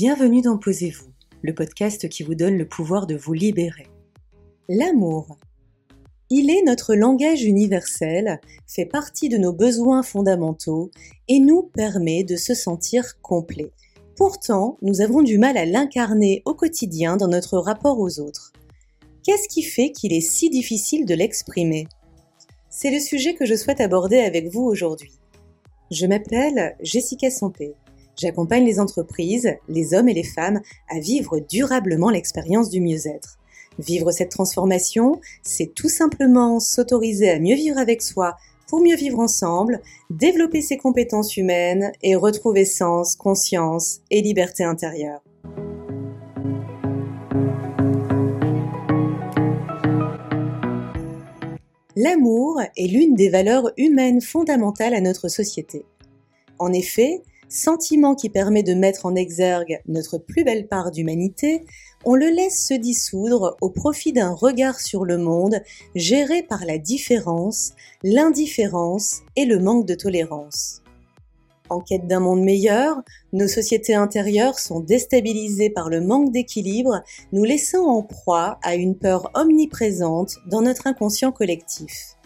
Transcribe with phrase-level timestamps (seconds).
[0.00, 1.10] Bienvenue dans Posez-vous,
[1.42, 3.88] le podcast qui vous donne le pouvoir de vous libérer.
[4.68, 5.36] L'amour.
[6.30, 8.38] Il est notre langage universel,
[8.68, 10.92] fait partie de nos besoins fondamentaux
[11.26, 13.72] et nous permet de se sentir complet.
[14.16, 18.52] Pourtant, nous avons du mal à l'incarner au quotidien dans notre rapport aux autres.
[19.24, 21.88] Qu'est-ce qui fait qu'il est si difficile de l'exprimer?
[22.70, 25.18] C'est le sujet que je souhaite aborder avec vous aujourd'hui.
[25.90, 27.74] Je m'appelle Jessica Sampé.
[28.20, 33.38] J'accompagne les entreprises, les hommes et les femmes à vivre durablement l'expérience du mieux-être.
[33.78, 38.34] Vivre cette transformation, c'est tout simplement s'autoriser à mieux vivre avec soi
[38.66, 45.22] pour mieux vivre ensemble, développer ses compétences humaines et retrouver sens, conscience et liberté intérieure.
[51.94, 55.84] L'amour est l'une des valeurs humaines fondamentales à notre société.
[56.58, 61.64] En effet, sentiment qui permet de mettre en exergue notre plus belle part d'humanité,
[62.04, 65.60] on le laisse se dissoudre au profit d'un regard sur le monde
[65.94, 70.82] géré par la différence, l'indifférence et le manque de tolérance.
[71.70, 77.02] En quête d'un monde meilleur, nos sociétés intérieures sont déstabilisées par le manque d'équilibre,
[77.32, 82.17] nous laissant en proie à une peur omniprésente dans notre inconscient collectif.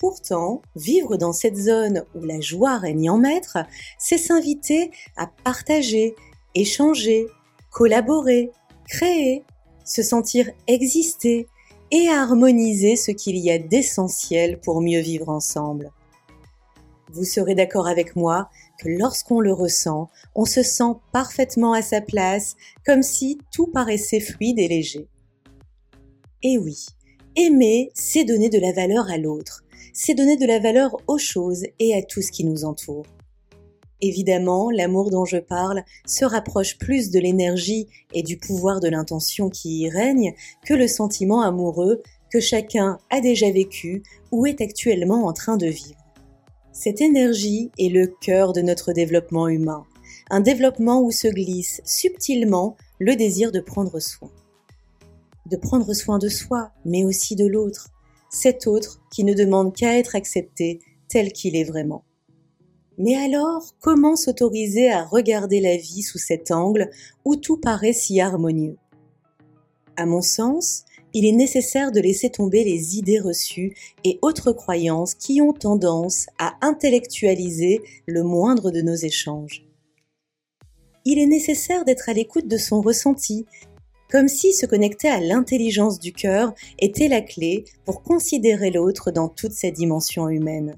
[0.00, 3.58] Pourtant, vivre dans cette zone où la joie règne en maître,
[3.98, 6.14] c'est s'inviter à partager,
[6.54, 7.26] échanger,
[7.70, 8.50] collaborer,
[8.88, 9.44] créer,
[9.84, 11.48] se sentir exister
[11.90, 15.92] et harmoniser ce qu'il y a d'essentiel pour mieux vivre ensemble.
[17.12, 22.00] Vous serez d'accord avec moi que lorsqu'on le ressent, on se sent parfaitement à sa
[22.00, 22.56] place,
[22.86, 25.08] comme si tout paraissait fluide et léger.
[26.42, 26.86] Et oui,
[27.36, 29.62] aimer, c'est donner de la valeur à l'autre,
[29.92, 33.06] c'est donner de la valeur aux choses et à tout ce qui nous entoure.
[34.02, 39.50] Évidemment, l'amour dont je parle se rapproche plus de l'énergie et du pouvoir de l'intention
[39.50, 40.34] qui y règne
[40.64, 45.66] que le sentiment amoureux que chacun a déjà vécu ou est actuellement en train de
[45.66, 45.98] vivre.
[46.72, 49.84] Cette énergie est le cœur de notre développement humain,
[50.30, 54.30] un développement où se glisse subtilement le désir de prendre soin.
[55.46, 57.90] De prendre soin de soi, mais aussi de l'autre,
[58.30, 62.04] cet autre qui ne demande qu'à être accepté tel qu'il est vraiment.
[62.98, 66.90] Mais alors, comment s'autoriser à regarder la vie sous cet angle
[67.24, 68.76] où tout paraît si harmonieux?
[69.96, 73.74] À mon sens, il est nécessaire de laisser tomber les idées reçues
[74.04, 79.64] et autres croyances qui ont tendance à intellectualiser le moindre de nos échanges.
[81.04, 83.46] Il est nécessaire d'être à l'écoute de son ressenti
[84.10, 89.28] comme si se connecter à l'intelligence du cœur était la clé pour considérer l'autre dans
[89.28, 90.76] toute sa dimension humaine.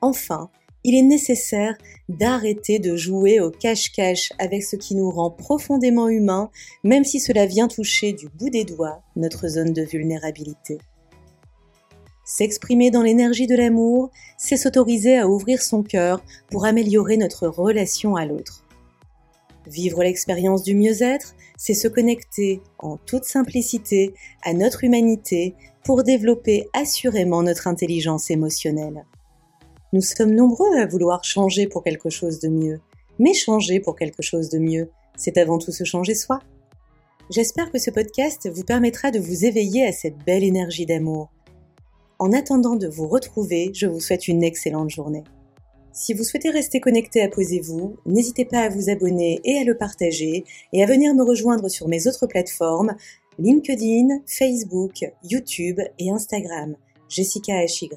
[0.00, 0.50] Enfin,
[0.84, 1.76] il est nécessaire
[2.08, 6.50] d'arrêter de jouer au cache-cache avec ce qui nous rend profondément humains,
[6.84, 10.78] même si cela vient toucher du bout des doigts notre zone de vulnérabilité.
[12.24, 18.16] S'exprimer dans l'énergie de l'amour, c'est s'autoriser à ouvrir son cœur pour améliorer notre relation
[18.16, 18.65] à l'autre.
[19.66, 25.54] Vivre l'expérience du mieux-être, c'est se connecter en toute simplicité à notre humanité
[25.84, 29.04] pour développer assurément notre intelligence émotionnelle.
[29.92, 32.80] Nous sommes nombreux à vouloir changer pour quelque chose de mieux,
[33.18, 36.40] mais changer pour quelque chose de mieux, c'est avant tout se changer soi.
[37.30, 41.30] J'espère que ce podcast vous permettra de vous éveiller à cette belle énergie d'amour.
[42.18, 45.24] En attendant de vous retrouver, je vous souhaite une excellente journée.
[45.98, 49.78] Si vous souhaitez rester connecté à Posez-vous, n'hésitez pas à vous abonner et à le
[49.78, 52.94] partager et à venir me rejoindre sur mes autres plateformes
[53.38, 56.76] LinkedIn, Facebook, YouTube et Instagram.
[57.08, 57.88] Jessica HY.